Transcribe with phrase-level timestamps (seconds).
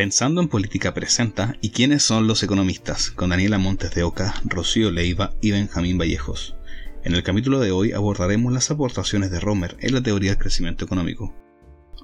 [0.00, 4.90] Pensando en política presenta y quiénes son los economistas, con Daniela Montes de Oca, Rocío
[4.90, 6.56] Leiva y Benjamín Vallejos.
[7.04, 10.86] En el capítulo de hoy abordaremos las aportaciones de Romer en la teoría del crecimiento
[10.86, 11.34] económico.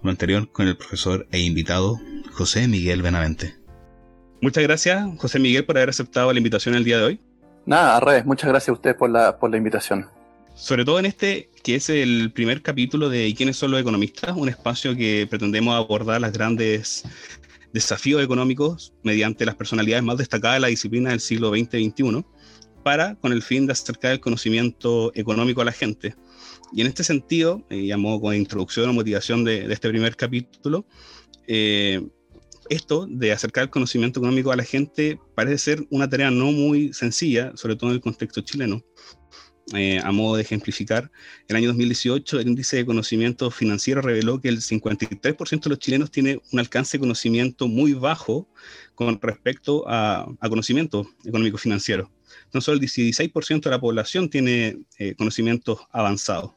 [0.03, 1.99] Lo anterior con el profesor e invitado
[2.33, 3.57] José Miguel Benavente.
[4.43, 7.21] Muchas gracias, José Miguel, por haber aceptado la invitación el día de hoy.
[7.65, 10.07] Nada, a muchas gracias a usted por la, por la invitación.
[10.55, 14.37] Sobre todo en este, que es el primer capítulo de quiénes son los economistas?
[14.37, 17.05] Un espacio que pretendemos abordar las grandes
[17.77, 22.25] desafíos económicos mediante las personalidades más destacadas de la disciplina del siglo XX-XXI,
[22.83, 26.15] para, con el fin de acercar el conocimiento económico a la gente.
[26.73, 30.87] Y en este sentido, eh, llamó con introducción o motivación de, este primer capítulo,
[31.47, 32.01] eh,
[32.71, 36.95] esto de acercar el conocimiento económico a la gente parece ser una tarea no muy
[36.95, 38.83] sencilla, sobre todo en el contexto chileno.
[39.75, 41.11] Eh, a modo de ejemplificar,
[41.49, 46.13] el año 2018 el índice de conocimiento financiero reveló que el 53% de los chilenos
[46.13, 48.49] tiene un alcance de conocimiento muy bajo
[48.95, 52.13] con respecto a, conocimiento económico financiero.
[52.53, 56.53] No solo el 16% de la población tiene eh, conocimientos avanzados.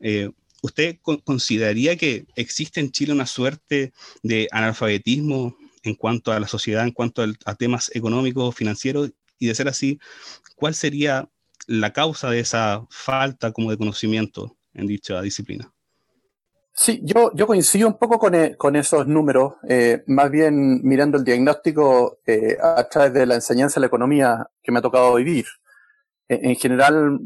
[0.00, 0.28] Eh,
[0.62, 3.92] ¿Usted consideraría que existe en Chile una suerte
[4.24, 9.12] de analfabetismo en cuanto a la sociedad, en cuanto a temas económicos, financieros?
[9.38, 10.00] Y de ser así,
[10.56, 11.28] ¿cuál sería
[11.66, 15.72] la causa de esa falta como de conocimiento en dicha disciplina.
[16.78, 21.24] Sí, yo, yo coincido un poco con, eh, esos números, eh, más bien mirando el
[21.24, 25.46] diagnóstico eh, a través de la enseñanza de la economía que me ha tocado vivir.
[26.28, 27.18] En, general,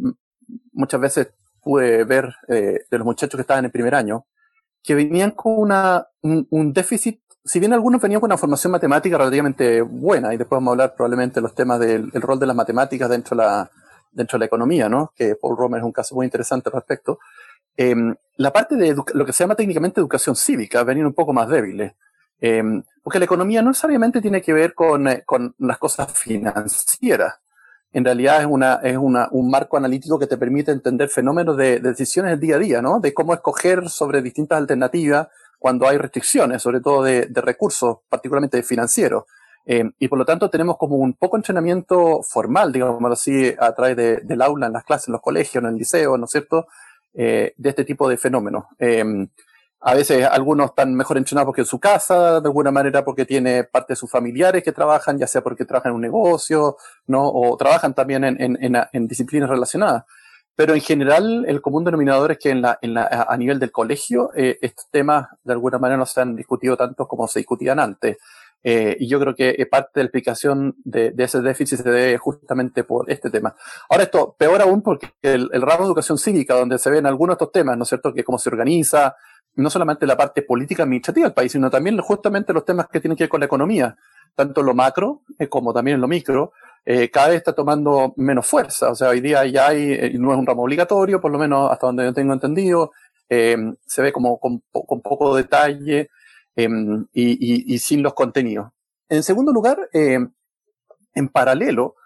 [0.72, 1.28] muchas veces
[1.62, 4.26] pude ver de los muchachos que estaban en el primer año
[4.82, 9.80] que venían con una, un, déficit, si bien algunos venían con una formación matemática relativamente
[9.80, 13.08] buena, y después vamos a hablar probablemente de los temas del rol de las matemáticas
[13.08, 13.70] dentro de la,
[14.12, 15.12] dentro de la economía, ¿no?
[15.14, 17.18] que Paul Romer es un caso muy interesante al respecto,
[17.76, 17.94] eh,
[18.36, 21.92] la parte de lo que se llama técnicamente educación cívica venir un poco más débiles.
[22.40, 22.62] Eh,
[23.02, 27.34] porque la economía no necesariamente tiene que ver con, eh, con las cosas financieras.
[27.92, 31.80] En realidad es, una, es una, un marco analítico que te permite entender fenómenos de,
[31.80, 33.00] decisiones del día a día, ¿no?
[33.00, 38.62] De cómo escoger sobre distintas alternativas cuando hay restricciones, sobre todo de, de recursos, particularmente
[38.62, 39.24] financieros.
[39.66, 44.26] Eh, y por lo tanto tenemos como un poco entrenamiento formal, digamos así, a través
[44.26, 46.66] del aula, en las clases, en los colegios, en el liceo, ¿no es cierto?,
[47.14, 48.64] eh, de este tipo de fenómenos.
[48.78, 49.04] Eh,
[49.82, 53.64] a veces algunos están mejor entrenados porque en su casa, de alguna manera porque tiene
[53.64, 57.26] parte de sus familiares que trabajan, ya sea porque trabajan en un negocio, ¿no?
[57.28, 60.04] O trabajan también en, en, en, disciplinas relacionadas.
[60.54, 63.72] Pero en general, el común denominador es que en la, en la, a nivel del
[63.72, 68.18] colegio, estos temas de alguna manera no se han discutido tanto como se discutían antes.
[68.62, 72.18] Eh, y yo creo que eh, parte de la explicación de, ese déficit se debe
[72.18, 73.54] justamente por este tema.
[73.88, 77.44] Ahora esto, peor aún porque el, ramo de educación cívica, donde se ven algunos de
[77.44, 79.16] estos temas, ¿no es cierto?, que cómo se organiza,
[79.56, 83.16] no solamente la parte política administrativa del país, sino también justamente los temas que tienen
[83.16, 83.96] que ver con la economía,
[84.34, 86.52] tanto en lo macro eh, como también en lo micro,
[87.12, 88.90] cada vez está tomando menos fuerza.
[88.90, 91.86] O sea, hoy día ya hay, no es un ramo obligatorio, por lo menos hasta
[91.86, 92.90] donde yo tengo entendido,
[93.28, 96.08] se ve como con, con poco detalle,
[96.56, 98.70] Em, y, sin los contenidos.
[99.08, 100.30] En segundo lugar, em,
[101.14, 101.96] en paralelo,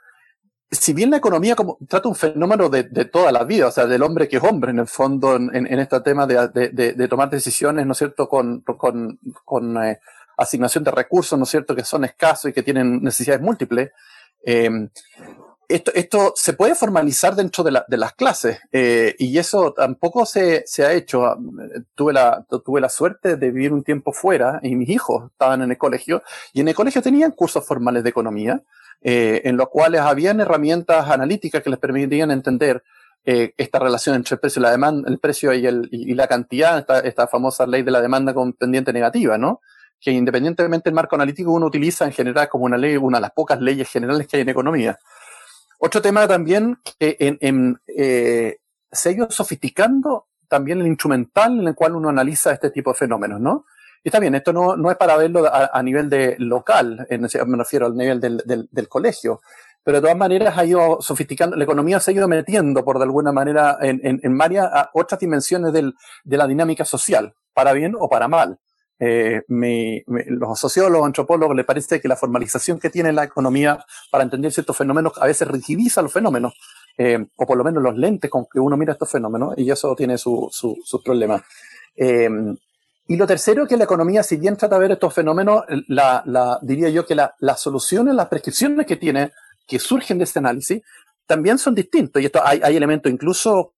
[0.71, 4.03] si bien la economía como, trata un fenómeno de, toda la vida, o sea, del
[4.03, 7.99] hombre que es hombre, en el fondo, en, este tema de, tomar decisiones, ¿no es
[7.99, 10.01] cierto?, con, con, eh,
[10.37, 13.93] asignación de recursos, ¿no es cierto?, que son escasos y que tienen necesidades múltiples.
[14.45, 14.91] Em,
[15.69, 20.27] esto, esto se puede formalizar dentro de, la, de las clases eh, y eso tampoco
[20.27, 21.25] se, se, ha hecho.
[21.25, 21.39] Ah,
[21.95, 25.71] tuve la, tuve la suerte de vivir un tiempo fuera y mis hijos estaban en
[25.71, 28.63] el colegio y en el colegio tenían cursos formales de economía
[29.03, 32.83] eh, en los cuales habían herramientas analíticas que les permitían entender
[33.27, 36.27] eh, esta relación entre el precio y la demanda, el precio y, el, y, la
[36.27, 39.61] cantidad, esta, esta famosa ley de la demanda con pendiente negativa, ¿no?
[40.01, 43.33] Que independientemente del marco analítico uno utiliza en general como una ley, una de las
[43.33, 44.99] pocas leyes generales que hay en economía.
[45.85, 48.57] Otro tema también que en, eh,
[48.91, 52.97] se ha ido sofisticando también el instrumental en el cual uno analiza este tipo de
[52.97, 53.67] fenómenos, ¿no?
[54.03, 57.59] Y está bien, esto no, no es para verlo a, nivel de local, en, me
[57.59, 59.43] refiero al nivel del, del, colegio,
[59.83, 63.05] pero de todas maneras ha ido sofisticando, la economía se ha ido metiendo por de
[63.05, 68.09] alguna manera en, en, en varias otras dimensiones de la dinámica social, para bien o
[68.09, 68.59] para mal.
[68.99, 69.43] Eh,
[70.07, 74.77] los sociólogos, antropólogos, les parece que la formalización que tiene la economía para entender ciertos
[74.77, 76.55] fenómenos a veces rigidiza los fenómenos,
[76.97, 79.95] eh, o por lo menos los lentes con que uno mira estos fenómenos, y eso
[79.97, 81.43] tiene sus su, problemas.
[81.97, 82.29] Eh,
[83.07, 86.59] y lo tercero es que la economía, si bien trata de ver estos fenómenos, la
[86.63, 89.33] diría yo que la, las soluciones, las prescripciones que tiene,
[89.67, 90.83] que surgen de este análisis,
[91.27, 92.23] también son distintos.
[92.23, 93.75] Y esto hay, hay elementos incluso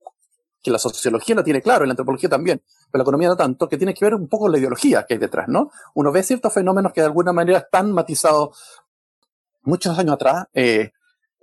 [0.63, 2.61] que la sociología lo tiene claro, y la antropología también,
[2.97, 5.15] pero la economía no tanto, que tiene que ver un poco con la ideología que
[5.15, 5.71] hay detrás, ¿no?
[5.95, 8.57] Uno ve ciertos fenómenos que de alguna manera están matizados
[9.63, 10.47] muchos años atrás.
[10.55, 10.93] Eh,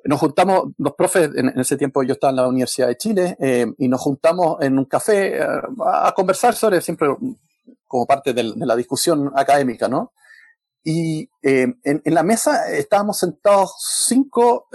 [0.05, 3.67] nos juntamos, los profes, en, ese tiempo yo estaba en la Universidad de Chile, eh,
[3.77, 5.47] y nos juntamos en un café eh,
[5.85, 7.07] a, conversar sobre, siempre
[7.87, 10.11] como parte de, la discusión académica, ¿no?
[10.83, 14.67] Y en, la mesa estábamos sentados cinco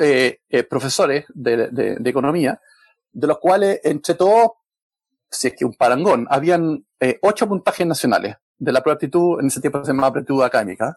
[0.71, 2.63] profesores de, de, economía,
[3.13, 4.53] de los cuales entre todos
[5.31, 9.41] si es que un parangón, habían eh, ocho puntajes nacionales de la prueba de aptitud,
[9.41, 10.97] en ese tiempo se llamaba aptitud académica.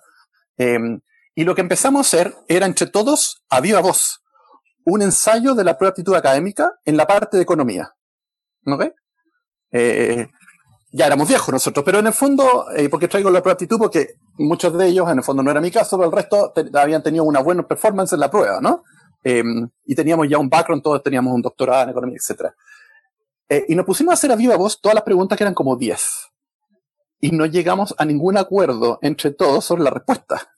[0.57, 0.99] Em,
[1.35, 4.21] y lo que empezamos a hacer era entre todos, a viva voz,
[4.85, 7.93] un ensayo de la prueba de aptitud académica en la parte de economía.
[8.63, 8.93] ¿No ve?
[9.71, 10.27] Eh,
[10.91, 13.77] ya éramos viejos nosotros, pero en el fondo, eh, porque traigo la prueba de aptitud?
[13.77, 17.01] Porque muchos de ellos, en el fondo no era mi caso, pero el resto habían
[17.01, 18.83] tenido una buena performance en la prueba, ¿no?
[19.23, 22.53] Em, y teníamos ya un background, todos teníamos un doctorado en economía, etcétera.
[23.51, 25.75] Eh, y nos pusimos a hacer a viva voz todas las preguntas que eran como
[25.75, 26.01] 10.
[27.19, 30.53] Y no llegamos a ningún acuerdo entre todos sobre la respuesta.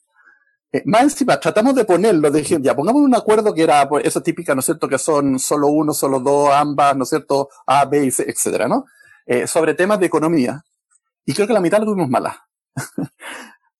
[0.71, 4.21] Eh, más encima, tratamos de ponerlo, de ya, pongamos un acuerdo que era pues, esa
[4.21, 7.83] típica, ¿no es cierto?, que son solo uno, solo dos, ambas, ¿no es cierto?, A,
[7.85, 8.85] B, C, etcétera, ¿no?
[9.25, 10.63] Eh, sobre temas de economía.
[11.25, 12.47] Y creo que la mitad lo tuvimos mala.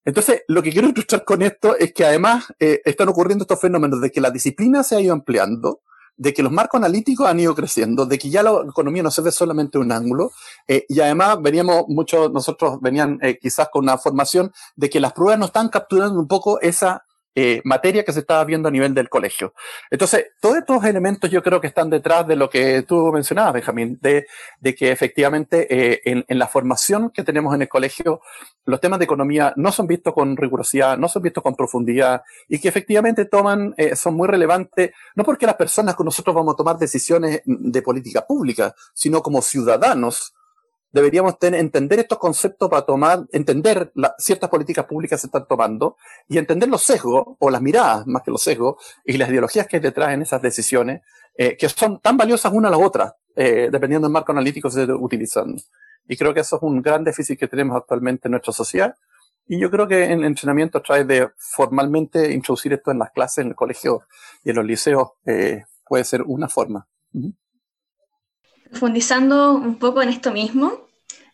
[0.06, 4.12] Entonces, lo que quiero ilustrar con esto es que además están ocurriendo estos fenómenos de
[4.12, 5.82] que la disciplina se ha ido ampliando,
[6.18, 9.22] de que los marcos analíticos han ido creciendo, de que ya la economía no se
[9.22, 10.32] ve solamente un ángulo,
[10.68, 15.14] eh, y además veníamos, muchos nosotros venían eh, quizás con una formación de que las
[15.14, 18.94] pruebas no están capturando un poco esa eh, materia que se estaba viendo a nivel
[18.94, 19.54] del colegio.
[19.90, 23.98] Entonces, todos estos elementos yo creo que están detrás de lo que tú mencionabas, Benjamín,
[24.02, 24.28] de,
[24.60, 28.22] de que efectivamente eh, en, en, la formación que tenemos en el colegio,
[28.66, 32.60] los temas de economía no son vistos con rigurosidad, no son vistos con profundidad y
[32.60, 36.58] que efectivamente toman, eh, son muy relevantes, no porque las personas con nosotros vamos a
[36.58, 40.34] tomar decisiones de política pública, sino como ciudadanos
[40.94, 45.98] deberíamos tener, entender estos conceptos para tomar, entender ciertas políticas públicas se están tomando
[46.30, 49.78] y entender los sesgos o las miradas más que los sesgos y las ideologías que
[49.78, 51.02] hay detrás en esas decisiones
[51.36, 54.76] eh, que son tan valiosas una a las otras eh, dependiendo del marco analítico que
[54.76, 55.62] se esté utilizando.
[56.08, 58.96] Y creo que eso es un gran déficit que tenemos actualmente en nuestra sociedad.
[59.48, 63.40] Y yo creo que en el entrenamiento través de formalmente introducir esto en las clases,
[63.40, 64.04] en el colegio
[64.44, 66.88] y en los liceos, eh, puede ser una forma.
[68.70, 70.88] Profundizando un poco en esto mismo,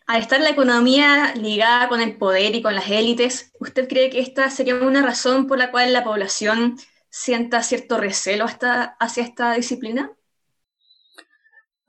[0.09, 4.19] al estar la economía ligada con el poder y con las élites, ¿usted cree que
[4.19, 6.77] esta sería una razón por la cual la población
[7.11, 10.11] sienta cierto recelo hasta, hacia esta disciplina?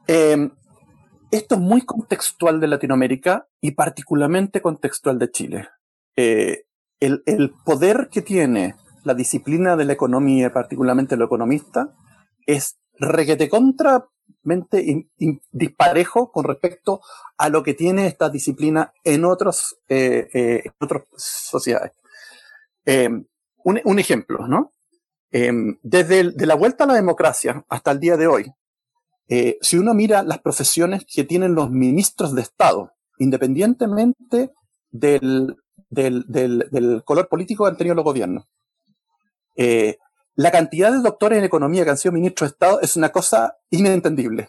[0.06, 0.50] Em,
[1.30, 5.68] esto es muy contextual de Latinoamérica y particularmente contextual de Chile.
[6.14, 6.64] Eh,
[7.00, 11.94] el, el, poder que tiene la disciplina de la economía, particularmente lo economista,
[12.44, 14.09] es requete contra
[15.52, 17.00] disparejo con respecto
[17.36, 21.92] a lo que tiene esta disciplina en, otros, eh, eh, otras sociedades.
[22.84, 23.24] Em,
[23.64, 24.72] un, ejemplo, ¿no?
[25.30, 28.52] Em, desde de la vuelta a la democracia hasta el día de hoy,
[29.28, 34.50] eh, si uno mira las profesiones que tienen los ministros de Estado, independientemente
[34.90, 35.56] del,
[35.88, 38.46] del, del, color político que han tenido los gobiernos,
[40.40, 43.58] la cantidad de doctores en economía que han sido ministros de Estado es una cosa
[43.68, 44.48] inentendible.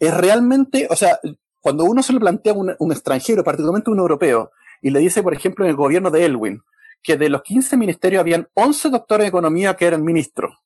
[0.00, 1.20] Es realmente, o sea,
[1.60, 5.32] cuando uno se lo plantea a un, extranjero, particularmente un europeo, y le dice, por
[5.32, 6.62] ejemplo, en el gobierno de Elwin,
[7.04, 10.56] que de los 15 ministerios habían 11 doctores en economía que eran ministros,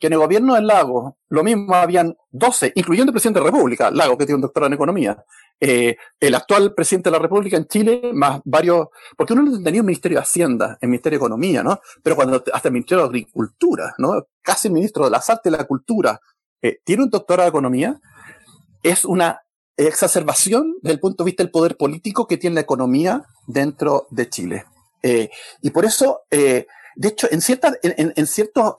[0.00, 3.50] que en el gobierno del Lago, lo mismo, habían 12, incluyendo el presidente de la
[3.50, 5.24] República, Lago, que tiene un doctorado en economía,
[5.60, 9.82] eh, el actual presidente de la República en Chile, más varios, porque uno no tenía
[9.82, 11.80] un ministerio de Hacienda, el ministerio de Economía, ¿no?
[12.02, 14.26] Pero cuando hasta el ministerio de Agricultura, ¿no?
[14.40, 16.18] Casi el ministro de las Artes y la Cultura,
[16.62, 18.00] eh, tiene un doctorado de Economía,
[18.82, 19.42] es una
[19.76, 24.30] exacerbación desde el punto de vista del poder político que tiene la economía dentro de
[24.30, 24.64] Chile.
[25.02, 25.28] Eh,
[25.60, 26.66] y por eso, de
[27.08, 28.74] hecho, en ciertas, en, en ciertos,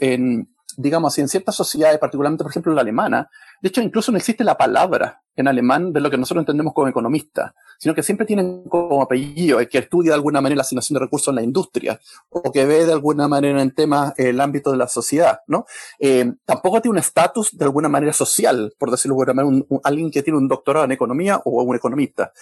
[0.00, 4.18] en, digamos así, en ciertas sociedades, particularmente, por ejemplo, la alemana, de hecho, incluso no
[4.18, 8.26] existe la palabra en alemán de lo que nosotros entendemos como economista, sino que siempre
[8.26, 11.42] tienen como apellido el que estudia de alguna manera la asignación de recursos en la
[11.42, 12.00] industria
[12.30, 15.66] o que ve de alguna manera en temas el ámbito de la sociedad, ¿no?
[15.98, 20.10] Eh, tampoco tiene un estatus de alguna manera social, por decirlo de alguna manera, alguien
[20.10, 22.32] que tiene un doctorado en economía o un economista.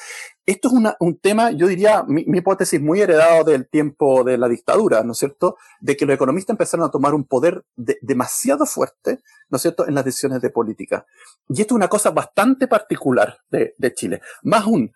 [0.44, 4.48] Esto es una, un tema, yo diría, mi, hipótesis muy heredado del tiempo de la
[4.48, 5.56] dictadura, ¿no es cierto?
[5.80, 9.94] De que los economistas empezaron a tomar un poder demasiado fuerte, ¿no es cierto?, en
[9.94, 11.06] las decisiones de política.
[11.48, 14.20] Y esto es una cosa bastante particular de, Chile.
[14.42, 14.92] Más aún,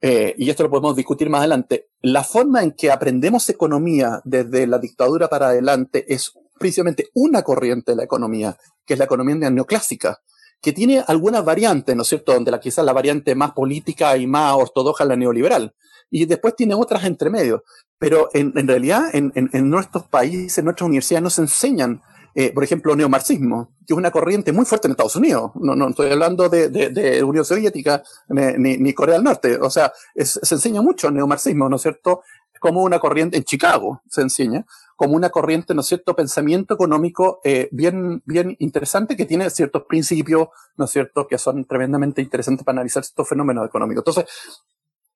[0.00, 4.66] eh, y esto lo podemos discutir más adelante, la forma en que aprendemos economía desde
[4.66, 9.50] la dictadura para adelante es precisamente una corriente de la economía, que es la economía
[9.50, 10.20] neoclásica,
[10.60, 14.26] que tiene algunas variantes, ¿no es cierto?, donde la, quizás la variante más política y
[14.26, 15.74] más ortodoxa es la neoliberal,
[16.10, 17.64] y después tiene otras entre medio.
[17.98, 22.00] Pero en, realidad, en, nuestros países, en nuestras universidades, no se enseñan,
[22.40, 25.50] eh, por ejemplo, neomarxismo, que es una corriente muy fuerte en Estados Unidos.
[25.56, 29.56] No, no estoy hablando de, de, Unión Soviética ni, Corea del Norte.
[29.56, 32.22] O sea, se enseña mucho neomarxismo, ¿no es cierto?
[32.60, 34.64] Como una corriente, en Chicago se enseña,
[34.94, 39.82] como una corriente, ¿no es cierto?, pensamiento económico eh, bien, bien interesante que tiene ciertos
[39.88, 44.02] principios, ¿no es cierto?, que son tremendamente interesantes para analizar estos fenómenos económicos.
[44.02, 44.32] Entonces,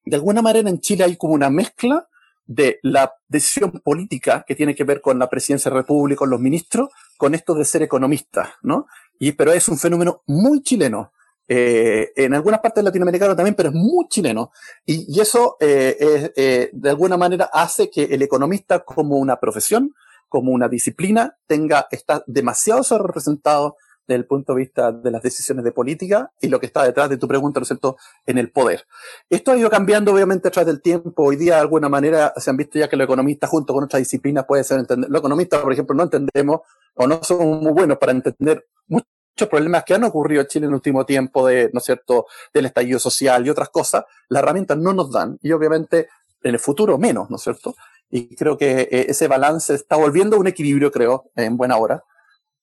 [0.04, 2.08] de alguna manera en Chile hay como una mezcla
[2.46, 6.30] de la decisión política que tiene que ver con la presidencia de la República, con
[6.30, 8.86] los ministros, con esto de ser economista, ¿no?
[9.18, 11.12] Y, pero es un fenómeno muy chileno.
[11.48, 14.52] Eh, en algunas partes latinoamericanas también, pero es muy chileno.
[14.86, 19.94] Y, eso eh, eh, de alguna manera hace que el economista como una profesión,
[20.28, 25.64] como una disciplina, tenga, está demasiado representado desde el punto de vista de las decisiones
[25.64, 28.50] de política y lo que está detrás de tu pregunta, ¿no es cierto?, en el
[28.50, 28.84] poder.
[29.30, 31.24] Esto ha ido cambiando obviamente a través del tiempo.
[31.24, 34.00] Hoy día, de alguna manera, se han visto ya que los economistas junto con otras
[34.00, 35.08] disciplinas pueden ser entender.
[35.08, 36.60] Los economistas, por ejemplo, no entendemos
[36.94, 40.70] o no somos muy buenos para entender muchos problemas que han ocurrido en Chile en
[40.70, 44.78] el último tiempo de, ¿no es cierto?, del estallido social y otras cosas, las herramientas
[44.78, 46.08] no nos dan y obviamente
[46.42, 47.74] en el futuro menos, ¿no es cierto?
[48.10, 52.04] Y creo que eh, ese balance está volviendo a un equilibrio, creo, en buena hora,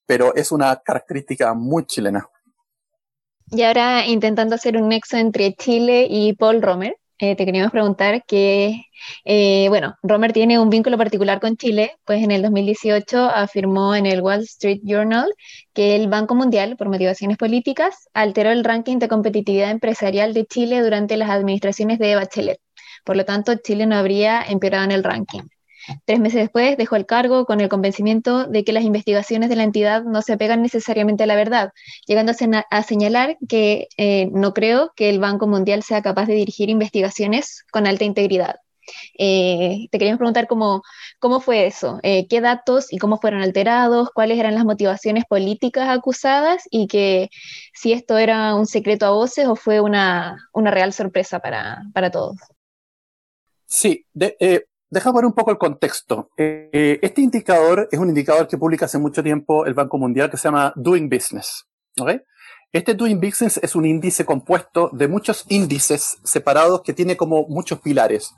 [0.10, 2.28] pero es una característica muy chilena.
[3.52, 8.24] Y ahora intentando hacer un nexo entre Chile y Paul Romer, eh, te queríamos preguntar
[8.26, 8.86] que,
[9.24, 14.08] eh, bueno, Romer tiene un vínculo particular con Chile, pues en el 2018 afirmó en
[14.08, 15.32] el Wall Street Journal
[15.74, 20.82] que el Banco Mundial, por motivaciones políticas, alteró el ranking de competitividad empresarial de Chile
[20.82, 22.60] durante las administraciones de Bachelet.
[23.06, 25.44] Por lo tanto, Chile no habría empeorado en el ranking.
[26.06, 29.64] Tres meses después dejó el cargo con el convencimiento de que las investigaciones de la
[29.64, 31.72] entidad no se apegan necesariamente a la verdad,
[32.08, 32.34] llegando
[32.70, 37.64] a, señalar que eh, no creo que el Banco Mundial sea capaz de dirigir investigaciones
[37.72, 38.56] con alta integridad.
[39.18, 40.82] Eh, te queríamos preguntar cómo,
[41.20, 45.90] cómo fue eso, eh, qué datos y cómo fueron alterados, cuáles eran las motivaciones políticas
[45.90, 47.30] acusadas y que
[47.74, 52.38] si esto era un secreto a voces o fue una, real sorpresa para, todos.
[53.66, 56.32] Sí, de, Deja ver un poco el contexto.
[56.36, 60.38] Eh, este indicador es un indicador que publica hace mucho tiempo el Banco Mundial que
[60.38, 61.68] se llama Doing Business.
[62.72, 67.82] Este Doing Business es un índice compuesto de muchos índices separados que tiene como muchos
[67.82, 68.34] pilares,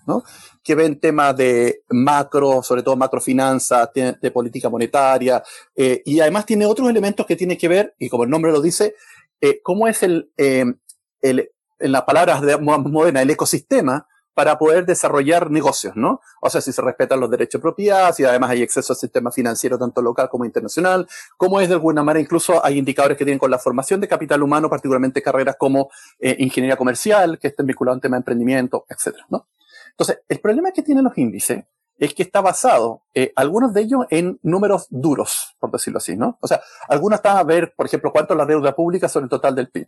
[0.63, 5.43] que ven temas de macro, sobre todo macrofinanzas, de política monetaria,
[5.75, 8.61] eh, y además tiene otros elementos que tienen que ver, y como el nombre lo
[8.61, 8.95] dice,
[9.41, 10.79] eh, cómo es el, el,
[11.21, 16.21] en las palabras de, modernas, el ecosistema para poder desarrollar negocios, ¿no?
[16.41, 19.31] O sea, si se respetan los derechos de propiedad, si además hay acceso al sistema
[19.31, 21.07] financiero tanto local como internacional,
[21.37, 24.41] cómo es de alguna manera, incluso hay indicadores que tienen con la formación de capital
[24.41, 29.25] humano, particularmente carreras como eh, ingeniería comercial, que estén vinculados a tema de emprendimiento, etcétera,
[29.29, 29.47] ¿no?
[29.91, 31.65] Entonces, el problema que tienen los índices
[31.97, 36.39] es que está basado, eh, algunos de ellos, en números duros, por decirlo así, ¿no?
[36.41, 39.29] O sea, algunos están a ver, por ejemplo, cuánto es la deuda pública sobre el
[39.29, 39.87] total del PIB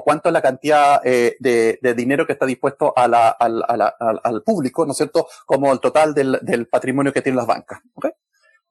[0.00, 4.42] o cuánto es la cantidad eh, de, dinero que está dispuesto a la, al, al,
[4.42, 7.80] público, ¿no es cierto?, como el total del, del patrimonio que tienen las bancas.
[7.94, 8.12] ¿okay?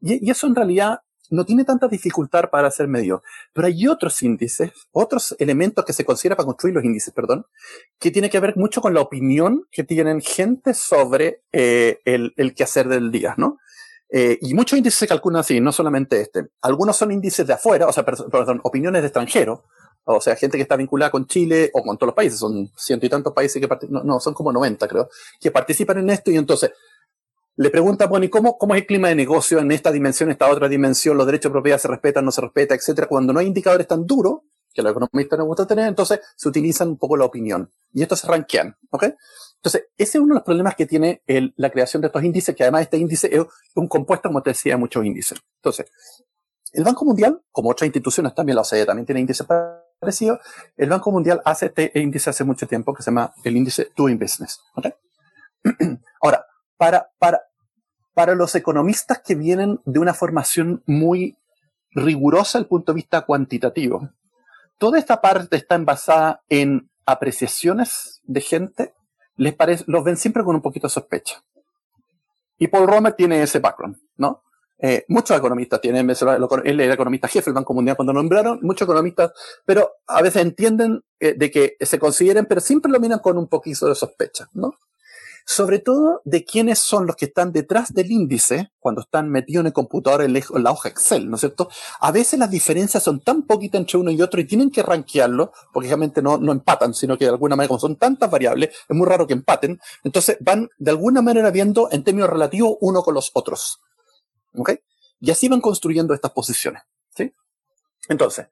[0.02, 3.22] Y, y, eso en realidad no tiene tanta dificultad para ser medio.
[3.54, 7.46] Pero hay otros índices, otros elementos que se consideran para construir los índices, perdón,
[8.00, 12.56] que tiene que ver mucho con la opinión que tienen gente sobre eh, el, el
[12.56, 13.60] quehacer del día, ¿no?
[14.12, 16.48] Eh, y muchos índices se calculan así, no solamente este.
[16.62, 19.62] Algunos son índices de afuera, o sea, perdón, opiniones de extranjeros,
[20.18, 23.06] o sea, gente que está vinculada con Chile o con todos los países, son ciento
[23.06, 26.38] y tantos países que no, no, son como 90 creo, que participan en esto y
[26.38, 26.72] entonces
[27.60, 30.70] le pregunta, bueno, ¿y cómo, es el clima de negocio en esta dimensión, esta otra
[30.70, 31.18] dimensión?
[31.18, 33.08] ¿Los derechos de propiedad se respetan, no se respeta, etcétera?
[33.08, 34.40] Cuando no hay indicadores tan duros,
[34.74, 37.70] que a los economistas nos gusta tener, entonces se utilizan un poco la opinión.
[37.92, 39.08] Y esto se ranquean, ¿ok?
[39.58, 41.22] Entonces, ese es uno de los problemas que tiene
[41.58, 43.44] la creación de estos índices, que además este índice es
[43.76, 45.38] un compuesto, como te decía, de muchos índices.
[45.58, 45.88] Entonces,
[46.72, 49.46] el Banco Mundial, como otras instituciones también, la OCDE también tiene índices
[50.00, 50.40] parecido,
[50.78, 54.18] el Banco Mundial hace este índice hace mucho tiempo que se llama el índice Doing
[54.18, 54.62] Business.
[56.22, 56.46] Ahora,
[56.78, 57.42] para, para,
[58.14, 61.38] para los economistas que vienen de una formación muy
[61.92, 64.10] rigurosa desde el punto de vista cuantitativo,
[64.78, 68.94] toda esta parte está basada en apreciaciones de gente,
[69.36, 71.44] les parece, los ven siempre con un poquito de sospecha.
[72.58, 74.44] Y Paul Romer tiene ese background, ¿no?
[74.82, 79.32] Eh, muchos economistas tienen, él era economista jefe del Banco Mundial cuando nombraron, muchos economistas,
[79.66, 83.48] pero a veces entienden eh, de que se consideren, pero siempre lo miran con un
[83.48, 84.76] poquito de sospecha, ¿no?
[85.50, 89.66] sobre todo de quiénes son los que están detrás del índice cuando están metidos en
[89.68, 91.70] el computador en la hoja Excel, ¿no es cierto?
[92.02, 95.52] A veces las diferencias son tan poquitas entre uno y otro y tienen que rankearlo,
[95.74, 98.96] porque realmente no, no empatan, sino que de alguna manera, como son tantas variables, es
[98.96, 99.80] muy raro que empaten.
[100.04, 103.82] Entonces van de alguna manera viendo en términos relativos uno con los otros.
[104.56, 104.72] ¿Ok?
[105.20, 106.84] Y así van construyendo estas posiciones.
[107.16, 107.34] ¿Sí?
[108.08, 108.48] Entonces,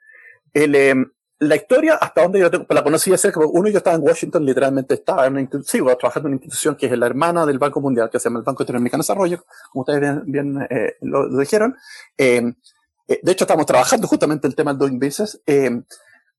[0.54, 4.01] el, em, la historia, hasta donde yo la conocí de cerca, uno yo estaba en
[4.01, 7.60] Washington, literalmente estaba en una institución, trabajando en una institución que es la hermana del
[7.60, 11.38] Banco Mundial, que se llama el Banco Interamericano de Desarrollo, como ustedes bien, eh, lo,
[11.38, 11.75] dijeron.
[12.18, 12.42] Eh,
[13.08, 15.42] eh, de hecho, estamos trabajando justamente el tema del Doing Business.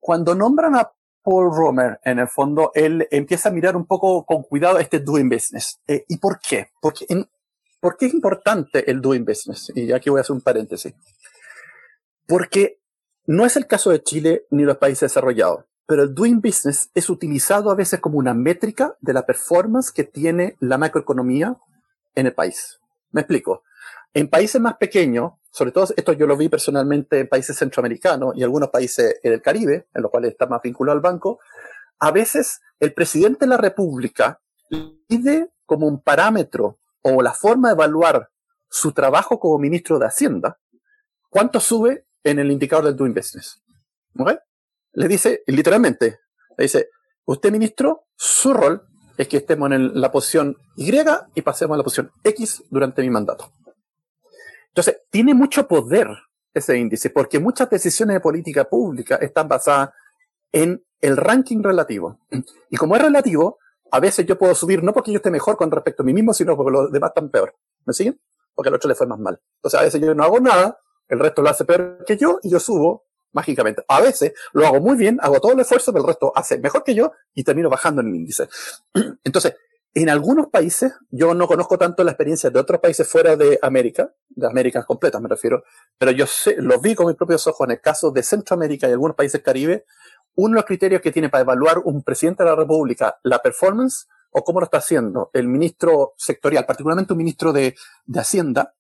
[0.01, 0.91] cuando nombran a
[1.23, 5.29] Paul Romer, en el fondo, él empieza a mirar un poco con cuidado este Doing
[5.29, 5.81] Business.
[5.87, 6.71] ¿Y por qué?
[6.81, 7.29] Porque en,
[7.81, 9.73] ¿Por qué es importante el Doing Business?
[9.75, 10.95] Y aquí voy a hacer un paréntesis.
[12.27, 12.79] Porque
[13.27, 17.09] no es el caso de Chile ni los países desarrollados, pero el doing business es
[17.11, 21.57] utilizado a veces como una métrica de la performance que tiene la macroeconomía
[22.15, 22.81] en el país.
[23.11, 23.65] Me explico.
[24.15, 28.43] En países más pequeños, sobre todo esto yo lo vi personalmente en países centroamericanos y
[28.43, 31.39] algunos países del Caribe, en los cuales está más vinculado al banco,
[31.99, 34.41] a veces el presidente de la República
[35.07, 38.31] pide como un parámetro o la forma de evaluar
[38.69, 40.59] su trabajo como ministro de Hacienda,
[41.31, 43.63] cuánto sube en el indicador del Doing Business.
[44.93, 46.21] Le dice, literalmente,
[46.57, 46.91] le dice,
[47.25, 48.83] usted ministro, su rol
[49.17, 50.93] es que estemos en la posición Y
[51.35, 53.53] y pasemos a la posición X durante mi mandato.
[54.69, 56.09] Entonces, tiene mucho poder
[56.55, 59.91] ese índice, porque muchas decisiones de política pública están basadas
[60.53, 62.19] en el ranking relativo.
[62.71, 63.59] Y como es relativo,
[63.91, 66.33] a veces yo puedo subir no porque yo esté mejor con respecto a mí mismo,
[66.33, 67.55] sino porque los demás están peor.
[67.85, 68.21] ¿Me siguen?
[68.55, 69.41] Porque al otro le fue más mal.
[69.57, 70.79] Entonces, a veces yo no hago nada
[71.09, 73.83] el resto lo hace peor que yo y yo subo mágicamente.
[73.89, 76.85] A veces lo hago muy bien, hago todo el esfuerzo, pero el resto hace mejor
[76.85, 78.49] que yo y termino bajando en el índice.
[79.25, 79.55] Entonces,
[79.95, 84.13] en algunos países, yo no conozco tanto la experiencia de otros países fuera de América,
[84.29, 85.65] de América completa me refiero,
[85.97, 88.93] pero yo sé, lo vi con mis propios ojos en el caso de Centroamérica y
[88.93, 89.87] algunos países caribe,
[90.41, 94.07] uno de los criterios que tiene para evaluar un presidente de la República la performance
[94.31, 97.75] o cómo lo está haciendo el ministro sectorial, particularmente un ministro de,
[98.07, 98.73] de Hacienda,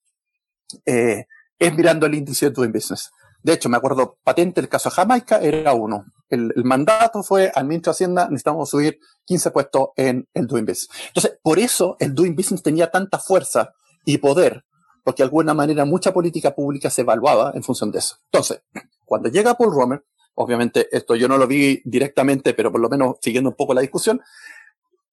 [0.87, 1.27] eh,
[1.59, 3.11] es mirando el índice de Doing Business.
[3.43, 6.05] De hecho, me acuerdo patente el caso de Jamaica, era uno.
[6.29, 10.89] El, mandato fue al ministro de Hacienda, necesitamos subir 15 puestos en el Doing Business.
[11.09, 14.65] Entonces, por eso el Doing Business tenía tanta fuerza y poder,
[15.03, 18.19] porque de alguna manera mucha política pública se evaluaba en función de eso.
[18.27, 18.63] Entonces,
[19.05, 20.05] cuando llega Paul Romer,
[20.39, 23.81] obviamente esto yo no lo vi directamente, pero por lo menos siguiendo un poco la
[23.81, 24.21] discusión,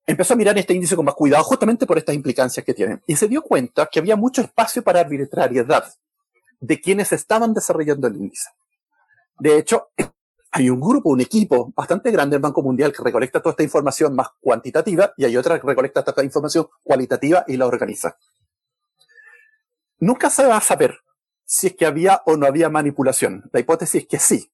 [0.05, 3.01] empezó a mirar este índice con más cuidado justamente por estas implicancias que tienen.
[3.07, 5.91] Y se dio cuenta que había mucho espacio para arbitrariedad
[6.59, 8.49] de quienes estaban desarrollando el índice.
[9.39, 9.89] De hecho,
[10.51, 14.15] hay un grupo, un equipo bastante grande del Banco Mundial que recolecta toda esta información
[14.15, 18.17] más cuantitativa y hay otra que recolecta toda esta información cualitativa y la organiza.
[19.99, 20.99] Nunca se va a saber
[21.45, 23.49] si es que había o no había manipulación.
[23.51, 24.51] La hipótesis es que sí,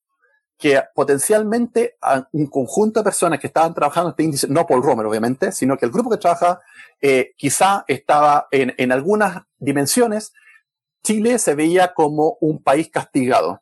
[0.62, 1.98] que potencialmente
[2.32, 5.76] un conjunto de personas que estaban trabajando en este índice, no Paul Romer obviamente, sino
[5.76, 6.62] que el grupo que trabaja
[7.02, 10.34] eh, quizá estaba en, en algunas dimensiones
[11.04, 13.62] Chile se veía como un país castigado.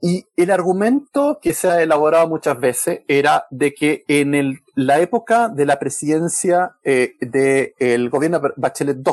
[0.00, 5.48] Y el argumento que se ha elaborado muchas veces era de que en la época
[5.48, 9.12] de la presidencia eh, del gobierno Bachelet II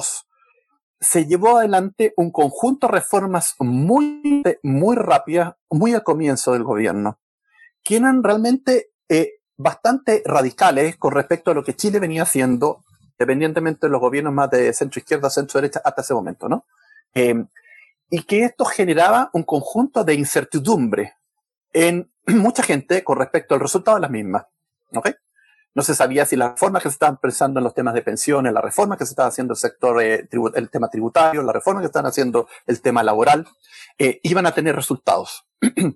[1.02, 7.20] se llevó adelante un conjunto de reformas muy, muy rápidas, muy al comienzo del gobierno,
[7.84, 12.84] que eran realmente eh, bastante radicales con respecto a lo que Chile venía haciendo,
[13.18, 16.66] dependientemente de los gobiernos más de centro izquierda, centro derecha, hasta ese momento, ¿no?
[17.16, 17.48] Em,
[18.12, 21.16] y que esto generaba un conjunto de incertidumbre
[21.74, 24.46] en mucha gente con respecto al resultado de las mismas.
[25.74, 28.52] No se sabía si las reformas que se estaban pensando en los temas de pensiones,
[28.52, 31.88] las reformas que se estaban haciendo el sector, eh, el tema tributario, las reformas que
[31.88, 33.48] estaban haciendo el tema laboral,
[33.98, 35.46] eh, iban a tener resultados.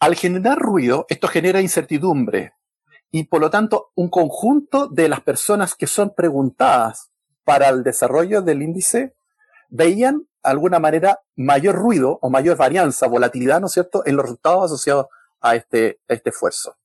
[0.00, 2.54] Al generar ruido, esto genera incertidumbre
[3.10, 7.10] y por lo tanto un conjunto de las personas que son preguntadas
[7.44, 9.14] para el desarrollo del índice
[9.68, 14.24] veían de alguna manera mayor ruido o mayor varianza, volatilidad, ¿no es cierto?, en los
[14.24, 15.06] resultados asociados
[15.40, 16.76] a este, este esfuerzo.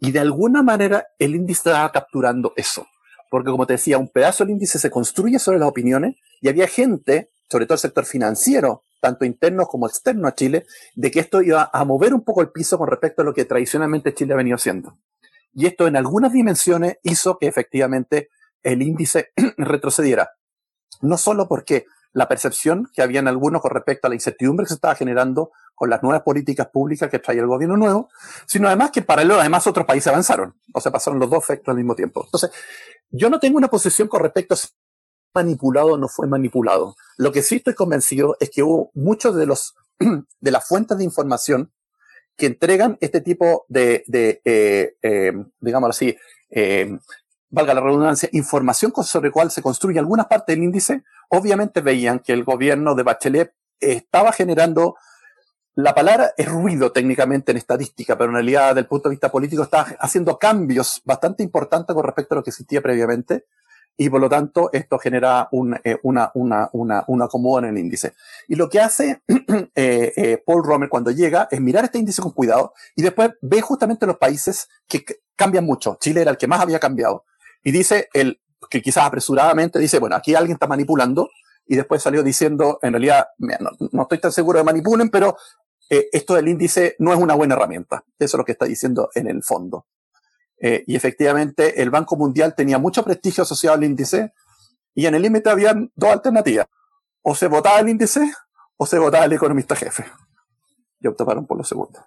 [0.00, 2.86] Y de alguna manera el índice estaba capturando eso.
[3.30, 6.68] Porque como te decía, un pedazo del índice se construye sobre las opiniones y había
[6.68, 11.42] gente, sobre todo el sector financiero, tanto interno como externo a Chile, de que esto
[11.42, 14.36] iba a mover un poco el piso con respecto a lo que tradicionalmente Chile ha
[14.36, 14.98] venido haciendo.
[15.52, 18.30] Y esto en algunas dimensiones hizo que efectivamente
[18.62, 20.32] el índice retrocediera.
[21.00, 24.68] No solo porque la percepción que había en algunos con respecto a la incertidumbre que
[24.68, 28.08] se estaba generando con las nuevas políticas públicas que traía el gobierno nuevo,
[28.46, 31.76] sino además que paralelo además otros países avanzaron, o sea, pasaron los dos efectos al
[31.76, 32.22] mismo tiempo.
[32.24, 32.50] Entonces,
[33.10, 34.68] yo no tengo una posición con respecto a si
[35.34, 36.94] manipulado o no fue manipulado.
[37.16, 39.74] Lo que sí estoy convencido es que hubo muchos de los
[40.40, 41.72] de las fuentes de información
[42.36, 46.16] que entregan este tipo de, de eh, eh, digamos así,
[46.50, 46.98] eh,
[47.48, 52.18] valga la redundancia, información sobre la cual se construye alguna parte del índice, obviamente veían
[52.18, 54.96] que el gobierno de Bachelet estaba generando,
[55.76, 59.30] la palabra es ruido técnicamente en estadística, pero en realidad desde el punto de vista
[59.30, 63.46] político está haciendo cambios bastante importantes con respecto a lo que existía previamente
[63.96, 67.78] y por lo tanto esto genera un, eh, una, una, una, un acomodo en el
[67.78, 68.14] índice.
[68.48, 69.22] Y lo que hace
[69.74, 73.60] eh, eh, Paul Romer cuando llega es mirar este índice con cuidado y después ve
[73.60, 75.04] justamente los países que
[75.36, 75.96] cambian mucho.
[76.00, 77.24] Chile era el que más había cambiado.
[77.62, 81.30] Y dice, el, que quizás apresuradamente dice, bueno, aquí alguien está manipulando
[81.66, 85.36] y después salió diciendo, en realidad, no, no estoy tan seguro de manipulen, pero
[85.88, 88.04] esto del índice no es una buena herramienta.
[88.18, 89.86] Eso es lo que está diciendo en el fondo.
[90.60, 94.32] Eh, y efectivamente el Banco Mundial tenía mucho prestigio asociado al índice
[94.94, 96.66] y en el límite habían dos alternativas.
[97.22, 98.32] O se votaba el índice
[98.76, 100.04] o se votaba el economista jefe.
[101.00, 102.00] Y optaron por lo segundo.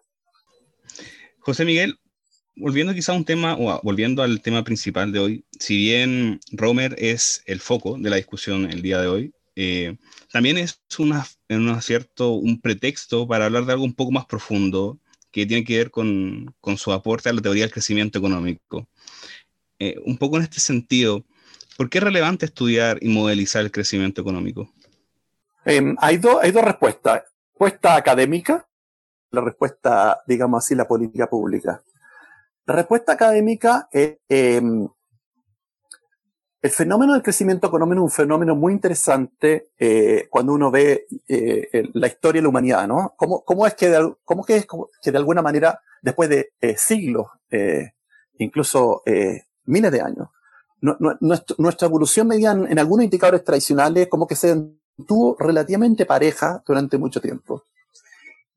[1.40, 2.00] José Miguel,
[2.56, 6.96] volviendo quizá a un tema, o volviendo al tema principal de hoy, si bien Romer
[6.98, 9.98] es el foco de la discusión el día de hoy, eh,
[10.32, 15.00] también es una, un cierto, un pretexto para hablar de algo un poco más profundo
[15.32, 18.88] que tiene que ver con, su aporte a la teoría del crecimiento económico.
[19.80, 21.26] Eh, un poco en este sentido,
[21.76, 24.72] ¿por qué es relevante estudiar y modelizar el crecimiento económico?
[25.65, 27.24] Em, hay, hay dos respuestas.
[27.54, 28.67] Respuesta académica,
[29.32, 31.82] la respuesta, digamos así, la política pública.
[32.67, 34.88] La respuesta académica es, em,
[36.62, 41.89] el fenómeno del crecimiento económico es un fenómeno muy interesante eh, cuando uno ve eh,
[41.93, 43.13] la historia de la humanidad, ¿no?
[43.15, 44.67] ¿Cómo, cómo es, que de, cómo que, es
[45.02, 47.91] que de alguna manera, después de eh, siglos, eh,
[48.39, 50.30] incluso eh, miles de años,
[50.82, 56.06] no, no, nuestra evolución medida en, en, algunos indicadores tradicionales como que se mantuvo relativamente
[56.06, 57.63] pareja durante mucho tiempo.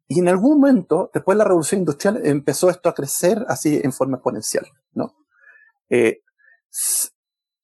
[0.08, 3.92] Y en algún momento, después de la revolución industrial, empezó esto a crecer así en
[3.92, 5.14] forma exponencial, ¿no?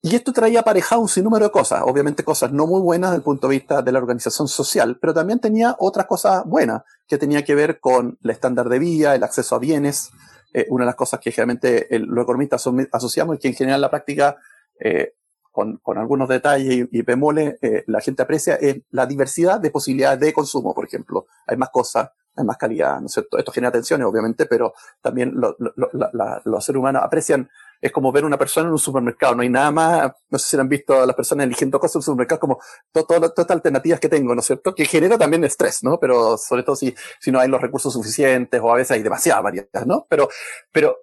[0.09, 3.25] Y esto traía aparejado un sinnúmero de cosas, obviamente cosas no muy buenas desde el
[3.25, 7.45] punto de vista de la organización social, pero también tenía otras cosas buenas, que tenía
[7.45, 10.12] que ver con el estándar de vida, el acceso a bienes,
[10.55, 13.81] eh, una de las cosas que generalmente los economistas asociamos y que en general en
[13.81, 14.37] la práctica,
[14.79, 15.14] eh,
[15.51, 20.21] con, algunos detalles y, y bemoles, eh, la gente aprecia es la diversidad de posibilidades
[20.21, 21.27] de consumo, por ejemplo.
[21.49, 22.11] Hay más cosas,
[22.44, 23.38] más calidad, ¿no es cierto?
[23.38, 27.49] Esto genera tensiones, obviamente, pero también lo, lo, la, la, los seres humanos aprecian
[27.81, 29.35] es como ver una persona en un supermercado.
[29.35, 31.99] No hay nada más, no sé si han visto a las personas eligiendo cosas en
[31.99, 32.59] un supermercado como
[32.92, 34.75] todas estas alternativas que tengo, ¿no es cierto?
[34.75, 35.99] Que genera también estrés, ¿no?
[35.99, 39.42] Pero sobre todo si, si no hay los recursos suficientes o a veces hay demasiadas
[39.42, 40.07] variedades, ¿no?
[40.09, 40.29] Pero,
[40.72, 40.96] pero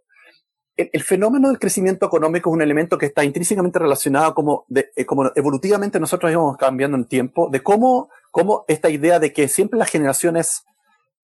[0.75, 4.91] el, el, fenómeno del crecimiento económico es un elemento que está intrínsecamente relacionado como, de,
[4.95, 9.47] eh, como evolutivamente nosotros íbamos cambiando en tiempo, de cómo, cómo esta idea de que
[9.47, 10.65] siempre las generaciones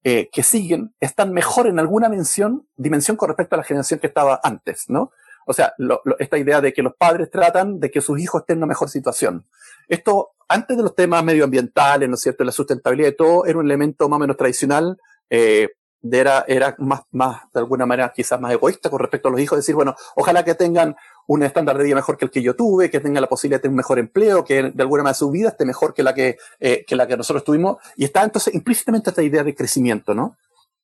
[0.04, 4.08] eh, que siguen están mejor en alguna mención, dimensión con respecto a la generación que
[4.08, 5.12] estaba antes, ¿no?
[5.46, 5.74] O sea,
[6.20, 8.90] esta idea de que los padres tratan de que sus hijos estén en una mejor
[8.90, 9.46] situación.
[9.88, 13.66] Esto, antes de los temas medioambientales, ¿no es cierto?, la sustentabilidad y todo, era un
[13.66, 15.70] elemento más o menos tradicional, eh,
[16.04, 19.58] era, era más, más, de alguna manera, quizás más egoísta con respecto a los hijos,
[19.58, 20.96] decir, bueno, ojalá que tengan
[21.30, 23.62] un estándar de vida mejor que el que yo tuve, que tengan la posibilidad de
[23.62, 26.38] tener un mejor empleo, que de alguna manera su vida esté mejor que la que,
[26.60, 27.78] eh, que la que nosotros tuvimos.
[27.96, 30.38] Y está entonces implícitamente esta idea de crecimiento, ¿no?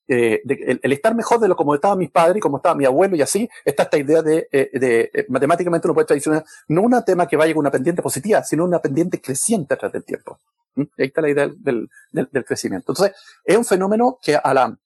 [0.08, 0.42] eh,
[0.82, 3.50] el, estar mejor de lo como estaban mis padres, como estaba mi abuelo y así,
[3.64, 7.62] está esta idea de, eh, matemáticamente uno puede tradicionar, no un tema que vaya con
[7.62, 10.40] una pendiente positiva, sino una pendiente creciente a través del tiempo.
[10.76, 10.82] ¿Mm?
[10.98, 12.92] Ahí está la idea del, del, del, crecimiento.
[12.92, 14.78] Entonces, es un fenómeno que a la,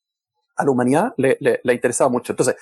[0.55, 2.33] a la humanidad le, le, le ha interesado mucho.
[2.33, 2.55] Entonces,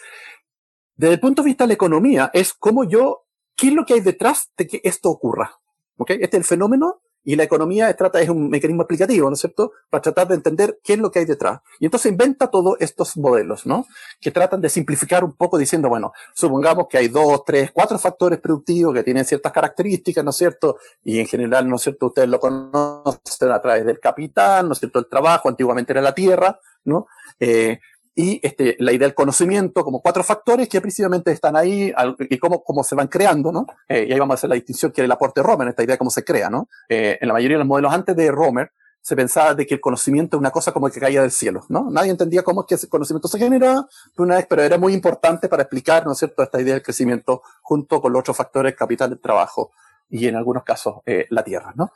[0.97, 3.93] desde el punto de vista de la economía, es como yo, ¿qué es lo que
[3.93, 5.59] hay detrás de que esto ocurra?
[5.97, 6.17] ¿Okay?
[6.21, 9.73] Este es el fenómeno y la economía trata, es un mecanismo explicativo, ¿no es cierto?
[9.89, 11.59] Para tratar de entender qué es lo que hay detrás.
[11.77, 13.85] Y entonces inventa todos estos modelos, ¿no?
[14.21, 18.39] Que tratan de simplificar un poco diciendo, bueno, supongamos que hay dos, tres, cuatro factores
[18.39, 20.77] productivos que tienen ciertas características, ¿no es cierto?
[21.03, 22.05] Y en general, ¿no es cierto?
[22.05, 24.99] Ustedes lo conocen a través del capital, ¿no es cierto?
[24.99, 27.07] El trabajo, antiguamente era la tierra, ¿no?
[27.41, 27.79] Eh,
[28.19, 31.93] y este, la idea del conocimiento como cuatro factores que precisamente están ahí
[32.31, 33.67] y cómo, cómo se van creando, ¿no?
[33.87, 35.83] Eh, y ahí vamos a hacer la distinción que era el aporte de Romer, esta
[35.83, 36.67] idea de cómo se crea, ¿no?
[36.89, 38.71] Eh, en la mayoría de los modelos antes de Romer
[39.03, 41.91] se pensaba de que el conocimiento es una cosa como que caía del cielo, ¿no?
[41.91, 43.85] Nadie entendía cómo es que ese conocimiento se genera
[44.17, 47.43] una vez, pero era muy importante para explicar, ¿no es cierto?, esta idea del crecimiento
[47.61, 49.73] junto con los otros factores, capital, el trabajo
[50.09, 51.91] y en algunos casos eh, la tierra, ¿no?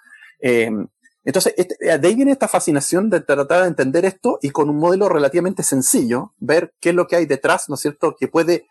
[1.23, 4.77] Entonces, este, de ahí viene esta fascinación de tratar de entender esto y con un
[4.77, 8.67] modelo relativamente sencillo, ver qué es lo que hay detrás, ¿no es cierto?, que puede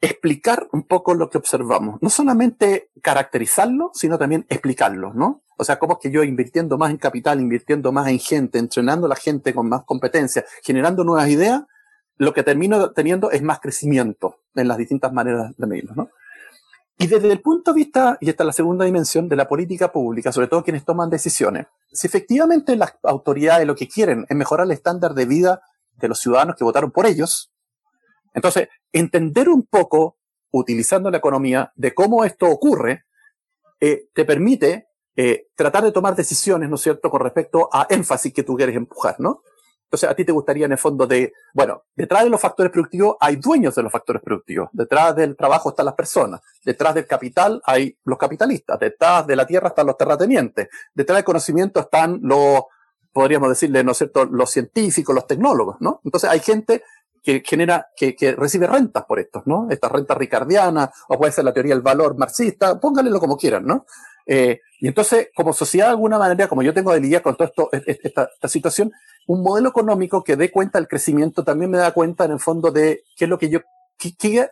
[0.00, 2.00] explicar un poco lo que observamos.
[2.02, 5.42] No solamente caracterizarlo, sino también explicarlo, ¿no?
[5.56, 9.06] O sea, cómo es que yo invirtiendo más en capital, invirtiendo más en gente, entrenando
[9.06, 11.62] a la gente con más competencia, generando nuevas ideas,
[12.16, 16.10] lo que termino teniendo es más crecimiento en las distintas maneras de medirlo, ¿no?
[16.98, 19.90] Y desde el punto de vista, y esta es la segunda dimensión de la política
[19.90, 24.66] pública, sobre todo quienes toman decisiones, si efectivamente las autoridades lo que quieren es mejorar
[24.66, 25.62] el estándar de vida
[25.96, 27.52] de los ciudadanos que votaron por ellos,
[28.34, 30.16] entonces, entender un poco,
[30.50, 33.04] utilizando la economía, de cómo esto ocurre,
[33.80, 38.32] eh, te permite eh, tratar de tomar decisiones, ¿no es cierto?, con respecto a énfasis
[38.32, 39.42] que tú quieres empujar, ¿no?
[39.92, 43.14] Entonces, a ti te gustaría en el fondo de, bueno, detrás de los factores productivos
[43.20, 47.60] hay dueños de los factores productivos, detrás del trabajo están las personas, detrás del capital
[47.66, 52.62] hay los capitalistas, detrás de la tierra están los terratenientes, detrás del conocimiento están los,
[53.12, 56.00] podríamos decirle, ¿no es cierto?, los científicos, los tecnólogos, ¿no?
[56.04, 56.82] Entonces hay gente
[57.22, 59.66] que genera, que, que recibe rentas por estos, ¿no?
[59.68, 63.84] Estas rentas ricardianas, o puede ser la teoría del valor marxista, pónganlo como quieran, ¿no?
[64.26, 67.50] Eh, y entonces, como sociedad, de alguna manera, como yo tengo de lidiar con toda
[67.72, 68.92] esta, esta, situación,
[69.26, 72.70] un modelo económico que dé cuenta del crecimiento también me da cuenta, en el fondo,
[72.70, 73.60] de qué es lo que yo,
[73.98, 74.48] qué, qué,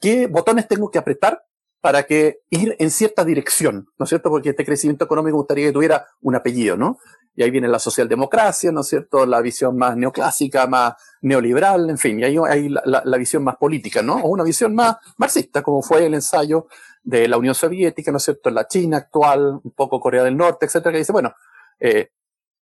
[0.00, 1.42] qué botones tengo que apretar
[1.80, 4.28] para que ir en cierta dirección, ¿no es cierto?
[4.30, 6.98] Porque este crecimiento económico gustaría que tuviera un apellido, ¿no?
[7.34, 9.24] y ahí viene la socialdemocracia, ¿no es cierto?
[9.24, 13.56] La visión más neoclásica, más neoliberal, en fin, y ahí hay la, la, visión más
[13.56, 14.16] política, ¿no?
[14.16, 16.66] O una visión más marxista, como fue el ensayo
[17.02, 18.50] de la Unión Soviética, ¿no es cierto?
[18.50, 21.34] La China actual, un poco Corea del Norte, etcétera, que dice, bueno,
[21.78, 22.10] eh,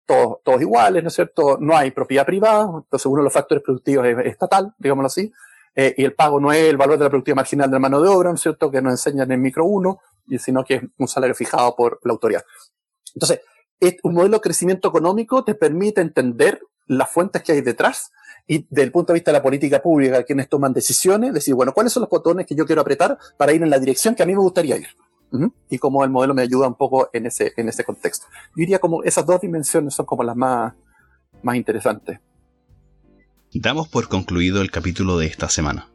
[0.07, 1.59] todos, iguales, ¿no es cierto?
[1.61, 5.31] No hay propiedad privada, entonces uno de los factores productivos es estatal, digámoslo así,
[5.75, 8.01] eh, y el pago no es el valor de la productividad marginal de la mano
[8.01, 8.71] de obra, ¿no es cierto?
[8.71, 10.01] Que nos enseñan en micro 1,
[10.39, 12.43] sino que es un salario fijado por la autoridad.
[13.15, 13.41] Entonces,
[14.03, 18.11] un modelo de crecimiento económico te permite entender las fuentes que hay detrás
[18.51, 21.75] y desde el punto de vista de la política pública, quienes toman decisiones, decir, bueno,
[21.75, 24.27] ¿cuáles son los botones que yo quiero apretar para ir en la dirección que a
[24.27, 24.89] mí me gustaría ir?
[25.69, 28.27] Y cómo el modelo me ayuda un poco en ese, en ese contexto.
[28.31, 30.73] Yo diría como esas dos dimensiones son como las más,
[31.43, 32.21] más interesantes.
[33.53, 35.91] Damos por concluido el capítulo de esta semana.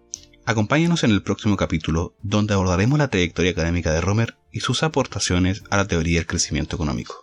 [0.45, 5.63] Acompáñanos en el próximo capítulo, donde abordaremos la trayectoria académica de Romer y sus aportaciones
[5.71, 7.22] a la teoría del crecimiento económico.